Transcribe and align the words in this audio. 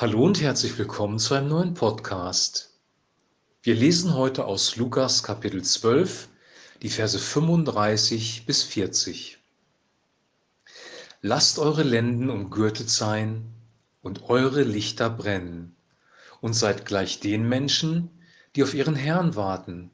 Hallo 0.00 0.24
und 0.24 0.40
herzlich 0.40 0.78
willkommen 0.78 1.18
zu 1.18 1.34
einem 1.34 1.48
neuen 1.48 1.74
Podcast. 1.74 2.70
Wir 3.64 3.74
lesen 3.74 4.14
heute 4.14 4.44
aus 4.44 4.76
Lukas 4.76 5.24
Kapitel 5.24 5.60
12, 5.60 6.28
die 6.82 6.88
Verse 6.88 7.18
35 7.18 8.46
bis 8.46 8.62
40. 8.62 9.38
Lasst 11.20 11.58
eure 11.58 11.82
Lenden 11.82 12.30
umgürtet 12.30 12.88
sein 12.88 13.52
und 14.00 14.30
eure 14.30 14.62
Lichter 14.62 15.10
brennen 15.10 15.74
und 16.40 16.52
seid 16.52 16.86
gleich 16.86 17.18
den 17.18 17.48
Menschen, 17.48 18.08
die 18.54 18.62
auf 18.62 18.74
ihren 18.74 18.94
Herrn 18.94 19.34
warten, 19.34 19.90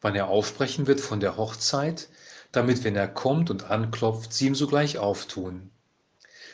wann 0.00 0.14
er 0.14 0.28
aufbrechen 0.28 0.86
wird 0.86 1.00
von 1.00 1.18
der 1.18 1.36
Hochzeit, 1.36 2.08
damit, 2.52 2.84
wenn 2.84 2.94
er 2.94 3.08
kommt 3.08 3.50
und 3.50 3.68
anklopft, 3.68 4.32
sie 4.32 4.46
ihm 4.46 4.54
sogleich 4.54 4.98
auftun. 4.98 5.72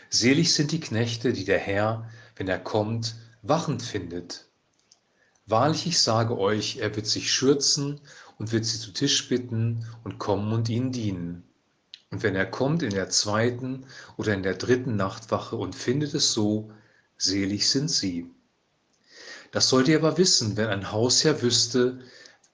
Selig 0.09 0.55
sind 0.55 0.73
die 0.73 0.81
Knechte, 0.81 1.35
die 1.35 1.45
der 1.45 1.59
Herr 1.59 2.09
wenn 2.41 2.49
er 2.49 2.59
kommt, 2.59 3.17
wachend 3.43 3.83
findet. 3.83 4.47
Wahrlich, 5.45 5.87
ich 5.87 5.99
sage 5.99 6.39
euch, 6.39 6.79
er 6.79 6.97
wird 6.97 7.07
sich 7.07 7.31
schürzen 7.31 8.01
und 8.39 8.51
wird 8.51 8.65
sie 8.65 8.79
zu 8.79 8.93
Tisch 8.93 9.29
bitten 9.29 9.85
und 10.05 10.19
kommen 10.19 10.51
und 10.55 10.71
ihnen 10.71 10.91
dienen. 10.91 11.45
Und 12.11 12.23
wenn 12.23 12.35
er 12.35 12.47
kommt 12.47 12.83
in 12.83 12.95
der 12.95 13.11
zweiten 13.11 13.85
oder 14.17 14.33
in 14.33 14.43
der 14.43 14.55
dritten 14.55 14.97
Nachtwache 14.97 15.55
und 15.55 15.77
findet 15.77 16.15
es 16.15 16.33
so, 16.33 16.73
selig 17.19 17.69
sind 17.69 17.91
sie. 17.91 18.31
Das 19.53 19.69
sollt 19.69 19.89
ihr 19.89 19.99
aber 19.99 20.17
wissen, 20.17 20.57
wenn 20.57 20.69
ein 20.69 20.93
Hausherr 20.93 21.43
wüsste, 21.43 22.01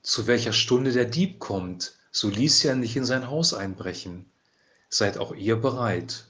zu 0.01 0.27
welcher 0.27 0.51
Stunde 0.51 0.91
der 0.91 1.05
Dieb 1.05 1.39
kommt, 1.39 1.93
so 2.11 2.27
ließ 2.27 2.65
er 2.65 2.75
nicht 2.75 2.97
in 2.97 3.05
sein 3.05 3.29
Haus 3.29 3.53
einbrechen. 3.53 4.25
Seid 4.89 5.17
auch 5.17 5.33
ihr 5.33 5.55
bereit, 5.55 6.25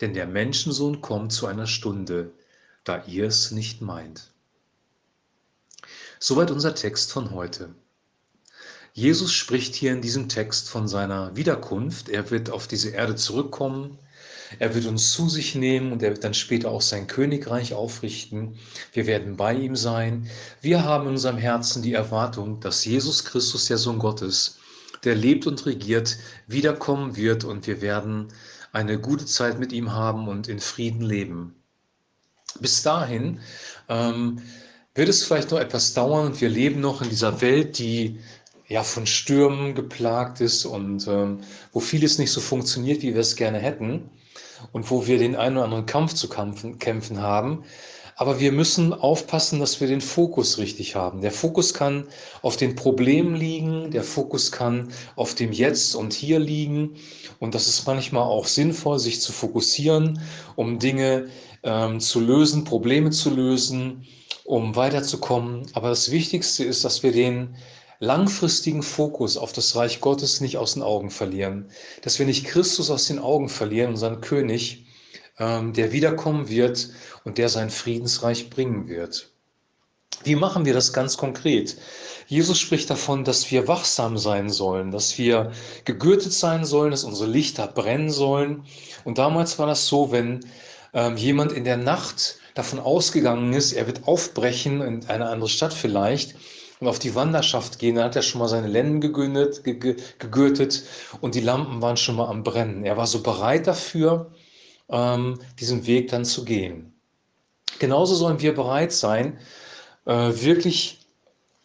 denn 0.00 0.14
der 0.14 0.26
Menschensohn 0.26 1.00
kommt 1.00 1.32
zu 1.32 1.46
einer 1.46 1.68
Stunde, 1.68 2.32
da 2.88 3.04
ihr 3.06 3.26
es 3.26 3.50
nicht 3.50 3.82
meint. 3.82 4.32
Soweit 6.18 6.50
unser 6.50 6.74
Text 6.74 7.12
von 7.12 7.30
heute. 7.32 7.74
Jesus 8.94 9.32
spricht 9.32 9.74
hier 9.74 9.92
in 9.92 10.00
diesem 10.00 10.28
Text 10.28 10.70
von 10.70 10.88
seiner 10.88 11.36
Wiederkunft. 11.36 12.08
Er 12.08 12.30
wird 12.30 12.50
auf 12.50 12.66
diese 12.66 12.90
Erde 12.90 13.14
zurückkommen. 13.14 13.98
Er 14.58 14.74
wird 14.74 14.86
uns 14.86 15.12
zu 15.12 15.28
sich 15.28 15.54
nehmen 15.54 15.92
und 15.92 16.02
er 16.02 16.10
wird 16.10 16.24
dann 16.24 16.34
später 16.34 16.70
auch 16.70 16.80
sein 16.80 17.06
Königreich 17.06 17.74
aufrichten. 17.74 18.58
Wir 18.92 19.06
werden 19.06 19.36
bei 19.36 19.54
ihm 19.54 19.76
sein. 19.76 20.28
Wir 20.62 20.84
haben 20.84 21.04
in 21.04 21.12
unserem 21.12 21.36
Herzen 21.36 21.82
die 21.82 21.92
Erwartung, 21.92 22.58
dass 22.60 22.84
Jesus 22.84 23.24
Christus, 23.24 23.66
der 23.66 23.78
Sohn 23.78 23.98
Gottes, 23.98 24.58
der 25.04 25.14
lebt 25.14 25.46
und 25.46 25.66
regiert, 25.66 26.16
wiederkommen 26.46 27.14
wird 27.14 27.44
und 27.44 27.66
wir 27.66 27.82
werden 27.82 28.28
eine 28.72 28.98
gute 28.98 29.26
Zeit 29.26 29.60
mit 29.60 29.72
ihm 29.72 29.92
haben 29.92 30.26
und 30.26 30.48
in 30.48 30.58
Frieden 30.58 31.02
leben. 31.02 31.57
Bis 32.60 32.82
dahin 32.82 33.40
ähm, 33.88 34.40
wird 34.94 35.08
es 35.08 35.24
vielleicht 35.24 35.50
noch 35.50 35.60
etwas 35.60 35.94
dauern 35.94 36.26
und 36.26 36.40
wir 36.40 36.48
leben 36.48 36.80
noch 36.80 37.02
in 37.02 37.08
dieser 37.10 37.40
Welt, 37.40 37.78
die 37.78 38.18
ja 38.66 38.82
von 38.82 39.06
Stürmen 39.06 39.74
geplagt 39.74 40.40
ist 40.40 40.64
und 40.64 41.06
ähm, 41.08 41.40
wo 41.72 41.80
vieles 41.80 42.18
nicht 42.18 42.32
so 42.32 42.40
funktioniert, 42.40 43.02
wie 43.02 43.14
wir 43.14 43.20
es 43.20 43.36
gerne 43.36 43.58
hätten 43.58 44.10
und 44.72 44.90
wo 44.90 45.06
wir 45.06 45.18
den 45.18 45.36
einen 45.36 45.56
oder 45.56 45.64
anderen 45.64 45.86
Kampf 45.86 46.14
zu 46.14 46.28
kämpfen, 46.28 46.78
kämpfen 46.78 47.22
haben. 47.22 47.64
Aber 48.20 48.40
wir 48.40 48.50
müssen 48.50 48.92
aufpassen, 48.92 49.60
dass 49.60 49.80
wir 49.80 49.86
den 49.86 50.00
Fokus 50.00 50.58
richtig 50.58 50.96
haben. 50.96 51.20
Der 51.20 51.30
Fokus 51.30 51.72
kann 51.72 52.08
auf 52.42 52.56
den 52.56 52.74
Problemen 52.74 53.36
liegen, 53.36 53.92
der 53.92 54.02
Fokus 54.02 54.50
kann 54.50 54.92
auf 55.14 55.36
dem 55.36 55.52
Jetzt 55.52 55.94
und 55.94 56.14
Hier 56.14 56.40
liegen. 56.40 56.96
Und 57.38 57.54
das 57.54 57.68
ist 57.68 57.86
manchmal 57.86 58.24
auch 58.24 58.48
sinnvoll, 58.48 58.98
sich 58.98 59.20
zu 59.20 59.30
fokussieren, 59.30 60.20
um 60.56 60.80
Dinge 60.80 61.28
ähm, 61.62 62.00
zu 62.00 62.18
lösen, 62.18 62.64
Probleme 62.64 63.10
zu 63.10 63.30
lösen, 63.30 64.04
um 64.44 64.74
weiterzukommen. 64.74 65.68
Aber 65.74 65.90
das 65.90 66.10
Wichtigste 66.10 66.64
ist, 66.64 66.84
dass 66.84 67.04
wir 67.04 67.12
den 67.12 67.54
langfristigen 68.00 68.82
Fokus 68.82 69.36
auf 69.36 69.52
das 69.52 69.76
Reich 69.76 70.00
Gottes 70.00 70.40
nicht 70.40 70.58
aus 70.58 70.74
den 70.74 70.82
Augen 70.82 71.10
verlieren. 71.10 71.70
Dass 72.02 72.18
wir 72.18 72.26
nicht 72.26 72.46
Christus 72.46 72.90
aus 72.90 73.04
den 73.04 73.20
Augen 73.20 73.48
verlieren, 73.48 73.90
unseren 73.90 74.20
König, 74.20 74.87
ähm, 75.38 75.72
der 75.72 75.92
wiederkommen 75.92 76.48
wird 76.48 76.90
und 77.24 77.38
der 77.38 77.48
sein 77.48 77.70
Friedensreich 77.70 78.50
bringen 78.50 78.88
wird. 78.88 79.30
Wie 80.24 80.34
machen 80.34 80.64
wir 80.64 80.74
das 80.74 80.92
ganz 80.92 81.16
konkret? 81.16 81.76
Jesus 82.26 82.58
spricht 82.58 82.90
davon, 82.90 83.24
dass 83.24 83.50
wir 83.50 83.68
wachsam 83.68 84.18
sein 84.18 84.50
sollen, 84.50 84.90
dass 84.90 85.16
wir 85.16 85.52
gegürtet 85.84 86.32
sein 86.32 86.64
sollen, 86.64 86.90
dass 86.90 87.04
unsere 87.04 87.30
Lichter 87.30 87.66
brennen 87.68 88.10
sollen. 88.10 88.64
Und 89.04 89.18
damals 89.18 89.58
war 89.58 89.66
das 89.66 89.86
so, 89.86 90.10
wenn 90.10 90.40
ähm, 90.92 91.16
jemand 91.16 91.52
in 91.52 91.64
der 91.64 91.76
Nacht 91.76 92.38
davon 92.54 92.80
ausgegangen 92.80 93.52
ist, 93.52 93.72
er 93.72 93.86
wird 93.86 94.08
aufbrechen 94.08 94.80
in 94.80 95.06
eine 95.06 95.28
andere 95.28 95.48
Stadt 95.48 95.72
vielleicht 95.72 96.34
und 96.80 96.88
auf 96.88 96.98
die 96.98 97.14
Wanderschaft 97.14 97.78
gehen, 97.78 97.94
dann 97.94 98.04
hat 98.04 98.16
er 98.16 98.22
schon 98.22 98.40
mal 98.40 98.48
seine 98.48 98.68
Lenden 98.68 99.00
gegürtet, 99.00 99.64
gegürtet 100.18 100.82
und 101.20 101.34
die 101.34 101.40
Lampen 101.40 101.80
waren 101.80 101.96
schon 101.96 102.16
mal 102.16 102.28
am 102.28 102.42
Brennen. 102.42 102.84
Er 102.84 102.96
war 102.96 103.06
so 103.06 103.22
bereit 103.22 103.66
dafür, 103.66 104.32
diesen 104.90 105.86
Weg 105.86 106.08
dann 106.08 106.24
zu 106.24 106.44
gehen. 106.44 106.94
Genauso 107.78 108.14
sollen 108.14 108.40
wir 108.40 108.54
bereit 108.54 108.92
sein, 108.92 109.38
äh, 110.06 110.12
wirklich 110.12 110.98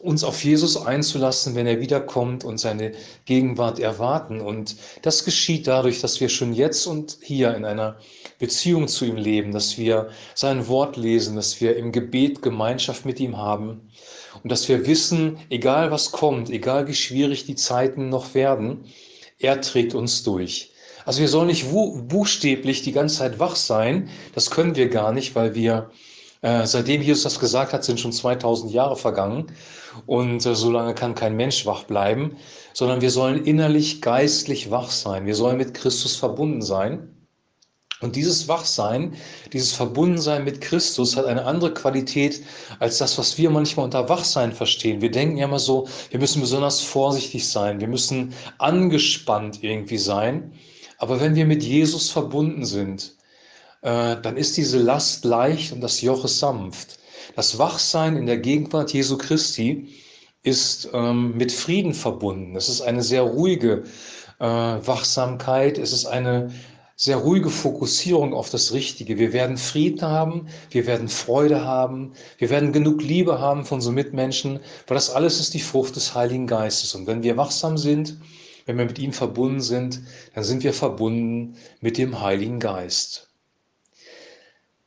uns 0.03 0.23
auf 0.25 0.43
Jesus 0.43 0.75
einzulassen, 0.75 1.55
wenn 1.55 1.65
er 1.65 1.79
wiederkommt 1.79 2.43
und 2.43 2.57
seine 2.57 2.91
Gegenwart 3.23 3.79
erwarten. 3.79 4.41
Und 4.41 4.75
das 5.01 5.23
geschieht 5.23 5.65
dadurch, 5.65 6.01
dass 6.01 6.19
wir 6.19 6.27
schon 6.27 6.53
jetzt 6.53 6.85
und 6.85 7.17
hier 7.21 7.55
in 7.55 7.63
einer 7.63 7.97
Beziehung 8.37 8.89
zu 8.89 9.05
ihm 9.05 9.15
leben, 9.15 9.53
dass 9.53 9.77
wir 9.77 10.09
sein 10.35 10.67
Wort 10.67 10.97
lesen, 10.97 11.37
dass 11.37 11.61
wir 11.61 11.77
im 11.77 11.93
Gebet 11.93 12.41
Gemeinschaft 12.41 13.05
mit 13.05 13.21
ihm 13.21 13.37
haben 13.37 13.89
und 14.43 14.51
dass 14.51 14.67
wir 14.67 14.85
wissen, 14.85 15.37
egal 15.49 15.89
was 15.89 16.11
kommt, 16.11 16.49
egal 16.49 16.87
wie 16.87 16.95
schwierig 16.95 17.45
die 17.45 17.55
Zeiten 17.55 18.09
noch 18.09 18.33
werden, 18.33 18.83
er 19.39 19.61
trägt 19.61 19.95
uns 19.95 20.23
durch. 20.23 20.72
Also 21.05 21.21
wir 21.21 21.27
sollen 21.27 21.47
nicht 21.47 21.65
buchstäblich 21.71 22.81
die 22.81 22.91
ganze 22.91 23.17
Zeit 23.17 23.39
wach 23.39 23.55
sein, 23.55 24.09
das 24.35 24.49
können 24.49 24.75
wir 24.75 24.89
gar 24.89 25.11
nicht, 25.11 25.35
weil 25.35 25.55
wir 25.55 25.91
äh, 26.41 26.67
seitdem 26.67 27.01
Jesus 27.01 27.23
das 27.23 27.39
gesagt 27.39 27.73
hat, 27.73 27.83
sind 27.83 27.99
schon 27.99 28.11
2000 28.11 28.71
Jahre 28.71 28.97
vergangen 28.97 29.47
und 30.05 30.45
äh, 30.45 30.55
so 30.55 30.71
lange 30.71 30.93
kann 30.93 31.15
kein 31.15 31.35
Mensch 31.35 31.65
wach 31.65 31.85
bleiben, 31.85 32.35
sondern 32.73 33.01
wir 33.01 33.11
sollen 33.11 33.45
innerlich, 33.45 34.01
geistlich 34.01 34.69
wach 34.69 34.91
sein. 34.91 35.25
Wir 35.25 35.35
sollen 35.35 35.57
mit 35.57 35.73
Christus 35.73 36.15
verbunden 36.15 36.61
sein. 36.61 37.09
Und 38.01 38.17
dieses 38.17 38.49
Wachsein, 38.49 39.15
dieses 39.53 39.71
Verbundensein 39.71 40.43
mit 40.43 40.59
Christus 40.59 41.15
hat 41.15 41.25
eine 41.25 41.45
andere 41.45 41.73
Qualität 41.73 42.43
als 42.79 42.97
das, 42.97 43.17
was 43.17 43.37
wir 43.37 43.49
manchmal 43.49 43.85
unter 43.85 44.09
Wachsein 44.09 44.51
verstehen. 44.51 45.01
Wir 45.01 45.09
denken 45.09 45.37
ja 45.37 45.45
immer 45.45 45.59
so, 45.59 45.87
wir 46.09 46.19
müssen 46.19 46.41
besonders 46.41 46.81
vorsichtig 46.81 47.47
sein, 47.47 47.79
wir 47.79 47.87
müssen 47.87 48.33
angespannt 48.57 49.63
irgendwie 49.63 49.97
sein. 49.97 50.51
Aber 51.03 51.19
wenn 51.19 51.35
wir 51.35 51.45
mit 51.45 51.63
Jesus 51.63 52.09
verbunden 52.09 52.63
sind, 52.63 53.15
äh, 53.81 54.15
dann 54.21 54.37
ist 54.37 54.55
diese 54.55 54.77
Last 54.77 55.25
leicht 55.25 55.73
und 55.73 55.81
das 55.81 55.99
Joch 55.99 56.23
ist 56.23 56.39
sanft. 56.39 56.97
Das 57.35 57.57
Wachsein 57.57 58.15
in 58.15 58.25
der 58.25 58.37
Gegenwart 58.37 58.93
Jesu 58.93 59.17
Christi 59.17 59.89
ist 60.43 60.91
ähm, 60.93 61.35
mit 61.35 61.51
Frieden 61.51 61.93
verbunden. 61.93 62.55
Es 62.55 62.69
ist 62.69 62.79
eine 62.79 63.03
sehr 63.03 63.23
ruhige 63.23 63.83
äh, 64.39 64.45
Wachsamkeit. 64.45 65.77
Es 65.77 65.91
ist 65.91 66.05
eine 66.05 66.53
sehr 66.95 67.17
ruhige 67.17 67.49
Fokussierung 67.49 68.33
auf 68.33 68.49
das 68.49 68.71
Richtige. 68.71 69.19
Wir 69.19 69.33
werden 69.33 69.57
Frieden 69.57 70.03
haben, 70.03 70.47
wir 70.69 70.87
werden 70.87 71.09
Freude 71.09 71.65
haben, 71.65 72.13
wir 72.37 72.49
werden 72.49 72.71
genug 72.71 73.03
Liebe 73.03 73.41
haben 73.41 73.65
von 73.65 73.79
unseren 73.79 73.95
Mitmenschen, 73.95 74.61
weil 74.87 74.95
das 74.95 75.09
alles 75.09 75.41
ist 75.41 75.53
die 75.53 75.59
Frucht 75.59 75.97
des 75.97 76.15
Heiligen 76.15 76.47
Geistes. 76.47 76.95
Und 76.95 77.07
wenn 77.07 77.23
wir 77.23 77.35
wachsam 77.35 77.77
sind, 77.77 78.15
wenn 78.65 78.77
wir 78.77 78.85
mit 78.85 78.99
ihm 78.99 79.13
verbunden 79.13 79.61
sind, 79.61 80.01
dann 80.33 80.43
sind 80.43 80.63
wir 80.63 80.73
verbunden 80.73 81.57
mit 81.81 81.97
dem 81.97 82.21
Heiligen 82.21 82.59
Geist. 82.59 83.29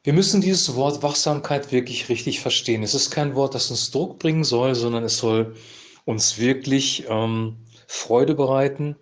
Wir 0.02 0.12
müssen 0.12 0.40
dieses 0.40 0.76
Wort 0.76 1.02
Wachsamkeit 1.02 1.72
wirklich 1.72 2.08
richtig 2.08 2.40
verstehen. 2.40 2.82
Es 2.82 2.94
ist 2.94 3.10
kein 3.10 3.34
Wort, 3.34 3.54
das 3.54 3.70
uns 3.70 3.90
Druck 3.90 4.20
bringen 4.20 4.44
soll, 4.44 4.74
sondern 4.74 5.02
es 5.02 5.18
soll 5.18 5.56
uns 6.04 6.38
wirklich 6.38 7.06
ähm, 7.08 7.56
Freude 7.88 8.34
bereiten 8.34 8.96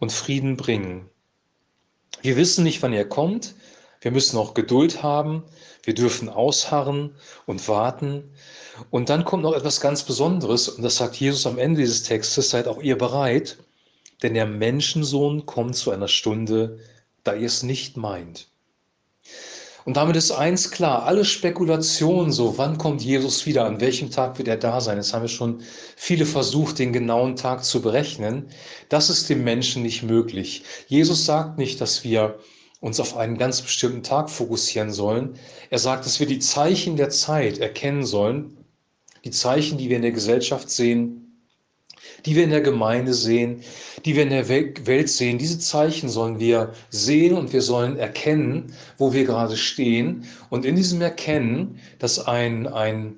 und 0.00 0.12
Frieden 0.12 0.56
bringen. 0.56 1.08
Wir 2.22 2.36
wissen 2.36 2.64
nicht, 2.64 2.82
wann 2.82 2.92
er 2.92 3.08
kommt. 3.08 3.54
Wir 4.00 4.10
müssen 4.10 4.36
auch 4.36 4.54
Geduld 4.54 5.02
haben. 5.02 5.44
Wir 5.84 5.94
dürfen 5.94 6.28
ausharren 6.28 7.14
und 7.46 7.68
warten. 7.68 8.32
Und 8.90 9.10
dann 9.10 9.24
kommt 9.24 9.44
noch 9.44 9.54
etwas 9.54 9.80
ganz 9.80 10.02
Besonderes, 10.02 10.68
und 10.68 10.82
das 10.82 10.96
sagt 10.96 11.16
Jesus 11.16 11.46
am 11.46 11.58
Ende 11.58 11.80
dieses 11.80 12.02
Textes, 12.02 12.50
seid 12.50 12.68
auch 12.68 12.82
ihr 12.82 12.98
bereit, 12.98 13.58
denn 14.22 14.34
der 14.34 14.46
Menschensohn 14.46 15.46
kommt 15.46 15.76
zu 15.76 15.90
einer 15.90 16.08
Stunde, 16.08 16.78
da 17.24 17.34
ihr 17.34 17.46
es 17.46 17.62
nicht 17.62 17.96
meint. 17.96 18.48
Und 19.84 19.96
damit 19.96 20.16
ist 20.16 20.32
eins 20.32 20.70
klar, 20.70 21.04
alle 21.04 21.24
Spekulationen 21.24 22.30
so, 22.30 22.58
wann 22.58 22.76
kommt 22.76 23.00
Jesus 23.00 23.46
wieder, 23.46 23.64
an 23.64 23.80
welchem 23.80 24.10
Tag 24.10 24.36
wird 24.36 24.48
er 24.48 24.58
da 24.58 24.82
sein, 24.82 24.98
jetzt 24.98 25.14
haben 25.14 25.22
wir 25.22 25.28
schon 25.28 25.62
viele 25.96 26.26
versucht, 26.26 26.78
den 26.78 26.92
genauen 26.92 27.36
Tag 27.36 27.64
zu 27.64 27.80
berechnen, 27.80 28.50
das 28.90 29.08
ist 29.08 29.30
dem 29.30 29.44
Menschen 29.44 29.82
nicht 29.82 30.02
möglich. 30.02 30.62
Jesus 30.88 31.24
sagt 31.24 31.56
nicht, 31.56 31.80
dass 31.80 32.04
wir 32.04 32.38
uns 32.80 33.00
auf 33.00 33.16
einen 33.16 33.38
ganz 33.38 33.62
bestimmten 33.62 34.02
Tag 34.02 34.28
fokussieren 34.28 34.92
sollen. 34.92 35.38
Er 35.70 35.78
sagt, 35.78 36.04
dass 36.04 36.20
wir 36.20 36.26
die 36.26 36.38
Zeichen 36.38 36.96
der 36.96 37.08
Zeit 37.08 37.58
erkennen 37.58 38.04
sollen, 38.04 38.58
die 39.24 39.30
Zeichen, 39.30 39.78
die 39.78 39.88
wir 39.88 39.96
in 39.96 40.02
der 40.02 40.12
Gesellschaft 40.12 40.70
sehen, 40.70 41.27
die 42.26 42.36
wir 42.36 42.44
in 42.44 42.50
der 42.50 42.60
Gemeinde 42.60 43.14
sehen, 43.14 43.62
die 44.04 44.16
wir 44.16 44.22
in 44.22 44.30
der 44.30 44.48
Welt 44.48 45.08
sehen. 45.08 45.38
Diese 45.38 45.58
Zeichen 45.58 46.08
sollen 46.08 46.38
wir 46.38 46.72
sehen 46.90 47.36
und 47.36 47.52
wir 47.52 47.62
sollen 47.62 47.96
erkennen, 47.98 48.72
wo 48.96 49.12
wir 49.12 49.24
gerade 49.24 49.56
stehen. 49.56 50.24
Und 50.50 50.64
in 50.64 50.76
diesem 50.76 51.00
Erkennen, 51.00 51.78
dass 51.98 52.18
ein, 52.26 52.66
ein 52.66 53.16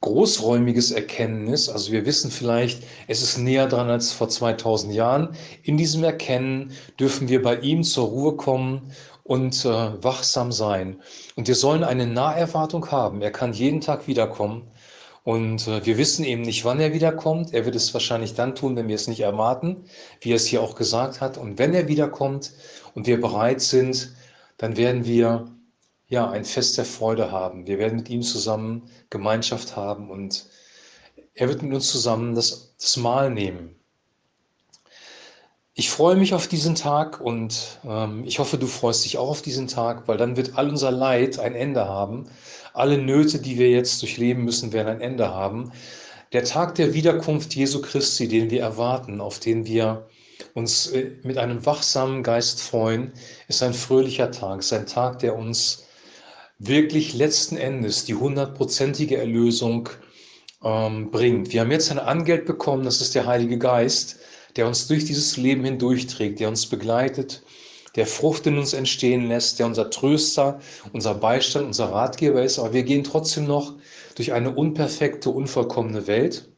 großräumiges 0.00 0.90
Erkennen 0.90 1.48
ist, 1.48 1.70
also 1.70 1.90
wir 1.90 2.04
wissen 2.04 2.30
vielleicht, 2.30 2.82
es 3.08 3.22
ist 3.22 3.38
näher 3.38 3.66
dran 3.66 3.88
als 3.88 4.12
vor 4.12 4.28
2000 4.28 4.92
Jahren, 4.92 5.30
in 5.62 5.78
diesem 5.78 6.04
Erkennen 6.04 6.72
dürfen 7.00 7.28
wir 7.28 7.42
bei 7.42 7.56
ihm 7.60 7.82
zur 7.82 8.08
Ruhe 8.08 8.36
kommen 8.36 8.92
und 9.22 9.64
äh, 9.64 9.68
wachsam 10.04 10.52
sein. 10.52 11.00
Und 11.36 11.48
wir 11.48 11.54
sollen 11.54 11.82
eine 11.82 12.06
Naherwartung 12.06 12.90
haben. 12.90 13.22
Er 13.22 13.30
kann 13.30 13.54
jeden 13.54 13.80
Tag 13.80 14.06
wiederkommen. 14.06 14.70
Und 15.24 15.66
äh, 15.68 15.84
wir 15.86 15.96
wissen 15.98 16.24
eben 16.24 16.42
nicht, 16.42 16.64
wann 16.64 16.80
er 16.80 16.92
wiederkommt. 16.92 17.54
Er 17.54 17.64
wird 17.64 17.74
es 17.74 17.92
wahrscheinlich 17.94 18.34
dann 18.34 18.54
tun, 18.54 18.76
wenn 18.76 18.88
wir 18.88 18.94
es 18.94 19.08
nicht 19.08 19.20
erwarten, 19.20 19.84
wie 20.20 20.32
er 20.32 20.36
es 20.36 20.46
hier 20.46 20.62
auch 20.62 20.76
gesagt 20.76 21.20
hat. 21.20 21.38
Und 21.38 21.58
wenn 21.58 21.74
er 21.74 21.88
wiederkommt 21.88 22.52
und 22.94 23.06
wir 23.06 23.20
bereit 23.20 23.62
sind, 23.62 24.14
dann 24.58 24.76
werden 24.76 25.06
wir 25.06 25.46
ja 26.08 26.30
ein 26.30 26.44
Fest 26.44 26.76
der 26.76 26.84
Freude 26.84 27.32
haben. 27.32 27.66
Wir 27.66 27.78
werden 27.78 27.96
mit 27.96 28.10
ihm 28.10 28.22
zusammen 28.22 28.82
Gemeinschaft 29.10 29.76
haben 29.76 30.10
und 30.10 30.46
er 31.34 31.48
wird 31.48 31.62
mit 31.62 31.72
uns 31.72 31.90
zusammen 31.90 32.34
das, 32.34 32.74
das 32.78 32.96
Mahl 32.98 33.30
nehmen. 33.30 33.76
Ich 35.76 35.90
freue 35.90 36.14
mich 36.14 36.34
auf 36.34 36.46
diesen 36.46 36.76
Tag 36.76 37.20
und 37.20 37.80
ähm, 37.84 38.22
ich 38.24 38.38
hoffe, 38.38 38.58
du 38.58 38.68
freust 38.68 39.04
dich 39.04 39.18
auch 39.18 39.28
auf 39.28 39.42
diesen 39.42 39.66
Tag, 39.66 40.06
weil 40.06 40.16
dann 40.16 40.36
wird 40.36 40.56
all 40.56 40.68
unser 40.68 40.92
Leid 40.92 41.40
ein 41.40 41.56
Ende 41.56 41.88
haben. 41.88 42.30
Alle 42.74 42.96
Nöte, 42.96 43.40
die 43.40 43.58
wir 43.58 43.70
jetzt 43.70 44.00
durchleben 44.00 44.44
müssen, 44.44 44.72
werden 44.72 44.86
ein 44.86 45.00
Ende 45.00 45.30
haben. 45.34 45.72
Der 46.32 46.44
Tag 46.44 46.76
der 46.76 46.94
Wiederkunft 46.94 47.56
Jesu 47.56 47.82
Christi, 47.82 48.28
den 48.28 48.50
wir 48.50 48.60
erwarten, 48.60 49.20
auf 49.20 49.40
den 49.40 49.66
wir 49.66 50.06
uns 50.54 50.86
äh, 50.92 51.10
mit 51.24 51.38
einem 51.38 51.66
wachsamen 51.66 52.22
Geist 52.22 52.60
freuen, 52.62 53.12
ist 53.48 53.60
ein 53.64 53.74
fröhlicher 53.74 54.30
Tag, 54.30 54.60
ist 54.60 54.72
ein 54.72 54.86
Tag, 54.86 55.18
der 55.18 55.34
uns 55.34 55.86
wirklich 56.60 57.14
letzten 57.14 57.56
Endes 57.56 58.04
die 58.04 58.14
hundertprozentige 58.14 59.16
Erlösung 59.16 59.88
ähm, 60.62 61.10
bringt. 61.10 61.52
Wir 61.52 61.62
haben 61.62 61.72
jetzt 61.72 61.90
ein 61.90 61.98
Angeld 61.98 62.46
bekommen, 62.46 62.84
das 62.84 63.00
ist 63.00 63.16
der 63.16 63.26
Heilige 63.26 63.58
Geist 63.58 64.20
der 64.56 64.66
uns 64.66 64.86
durch 64.86 65.04
dieses 65.04 65.36
Leben 65.36 65.64
hindurchträgt, 65.64 66.40
der 66.40 66.48
uns 66.48 66.66
begleitet, 66.66 67.42
der 67.96 68.06
Frucht 68.06 68.46
in 68.46 68.58
uns 68.58 68.72
entstehen 68.72 69.28
lässt, 69.28 69.58
der 69.58 69.66
unser 69.66 69.90
Tröster, 69.90 70.60
unser 70.92 71.14
Beistand, 71.14 71.66
unser 71.66 71.92
Ratgeber 71.92 72.42
ist. 72.42 72.58
Aber 72.58 72.72
wir 72.72 72.82
gehen 72.82 73.04
trotzdem 73.04 73.46
noch 73.46 73.74
durch 74.16 74.32
eine 74.32 74.54
unperfekte, 74.54 75.30
unvollkommene 75.30 76.06
Welt. 76.06 76.48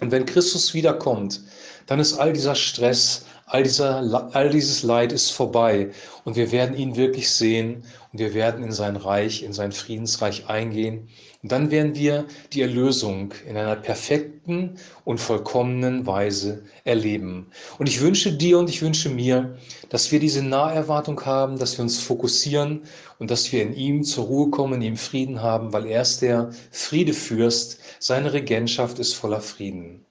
Und 0.00 0.10
wenn 0.12 0.26
Christus 0.26 0.74
wiederkommt, 0.74 1.42
dann 1.86 2.00
ist 2.00 2.14
all 2.14 2.32
dieser 2.32 2.54
Stress, 2.54 3.26
all, 3.46 3.62
dieser, 3.62 4.30
all 4.34 4.50
dieses 4.50 4.82
Leid 4.82 5.12
ist 5.12 5.30
vorbei 5.30 5.90
und 6.24 6.34
wir 6.34 6.50
werden 6.50 6.76
ihn 6.76 6.96
wirklich 6.96 7.30
sehen 7.30 7.84
und 8.12 8.18
wir 8.18 8.34
werden 8.34 8.64
in 8.64 8.72
sein 8.72 8.96
Reich, 8.96 9.44
in 9.44 9.52
sein 9.52 9.70
Friedensreich 9.70 10.48
eingehen. 10.48 11.08
Und 11.44 11.52
dann 11.52 11.70
werden 11.70 11.94
wir 11.94 12.24
die 12.52 12.62
Erlösung 12.62 13.32
in 13.48 13.56
einer 13.56 13.76
perfekten 13.76 14.78
und 15.04 15.20
vollkommenen 15.20 16.06
Weise 16.06 16.64
erleben. 16.82 17.46
Und 17.78 17.88
ich 17.88 18.00
wünsche 18.00 18.32
dir 18.32 18.58
und 18.58 18.68
ich 18.68 18.82
wünsche 18.82 19.10
mir, 19.10 19.56
dass 19.90 20.10
wir 20.10 20.18
diese 20.18 20.42
Naherwartung 20.42 21.24
haben, 21.24 21.56
dass 21.56 21.78
wir 21.78 21.84
uns 21.84 22.00
fokussieren 22.00 22.82
und 23.20 23.30
dass 23.30 23.52
wir 23.52 23.62
in 23.62 23.74
ihm 23.76 24.02
zur 24.02 24.24
Ruhe 24.24 24.50
kommen, 24.50 24.74
in 24.74 24.82
ihm 24.82 24.96
Frieden 24.96 25.40
haben, 25.40 25.72
weil 25.72 25.86
er 25.86 26.02
ist 26.02 26.20
der 26.20 26.50
Friedefürst. 26.72 27.78
Seine 28.00 28.32
Regentschaft 28.32 28.98
ist 28.98 29.14
voller 29.14 29.40
Frieden. 29.40 30.05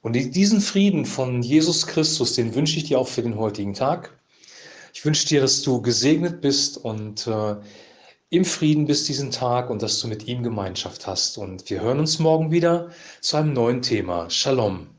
Und 0.00 0.12
diesen 0.12 0.60
Frieden 0.60 1.04
von 1.04 1.42
Jesus 1.42 1.86
Christus, 1.86 2.34
den 2.34 2.54
wünsche 2.54 2.76
ich 2.76 2.84
dir 2.84 2.98
auch 2.98 3.08
für 3.08 3.22
den 3.22 3.36
heutigen 3.36 3.74
Tag. 3.74 4.18
Ich 4.94 5.04
wünsche 5.04 5.26
dir, 5.26 5.40
dass 5.40 5.62
du 5.62 5.82
gesegnet 5.82 6.40
bist 6.40 6.78
und 6.78 7.26
äh, 7.26 7.56
im 8.30 8.44
Frieden 8.44 8.86
bist 8.86 9.08
diesen 9.08 9.30
Tag 9.30 9.70
und 9.70 9.82
dass 9.82 10.00
du 10.00 10.08
mit 10.08 10.26
ihm 10.28 10.42
Gemeinschaft 10.42 11.06
hast. 11.06 11.38
Und 11.38 11.68
wir 11.70 11.80
hören 11.80 11.98
uns 11.98 12.18
morgen 12.18 12.50
wieder 12.50 12.90
zu 13.20 13.36
einem 13.36 13.52
neuen 13.52 13.82
Thema. 13.82 14.28
Shalom. 14.30 14.97